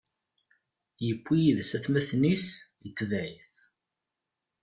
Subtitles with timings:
[1.09, 2.45] Iwwi yid-s atmaten-is,
[2.87, 3.51] itebɛ-it;